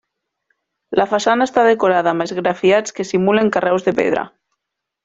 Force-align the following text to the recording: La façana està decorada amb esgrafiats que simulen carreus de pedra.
La 0.99 1.05
façana 1.11 1.47
està 1.49 1.65
decorada 1.69 2.15
amb 2.15 2.27
esgrafiats 2.27 2.97
que 2.99 3.09
simulen 3.13 3.57
carreus 3.59 3.91
de 3.91 3.97
pedra. 4.03 4.27